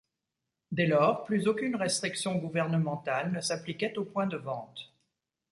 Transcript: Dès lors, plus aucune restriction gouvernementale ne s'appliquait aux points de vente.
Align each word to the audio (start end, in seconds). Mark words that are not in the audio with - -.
Dès 0.71 0.87
lors, 0.87 1.25
plus 1.25 1.47
aucune 1.47 1.75
restriction 1.75 2.33
gouvernementale 2.39 3.31
ne 3.31 3.39
s'appliquait 3.39 3.95
aux 3.99 4.03
points 4.05 4.25
de 4.25 4.37
vente. 4.37 4.89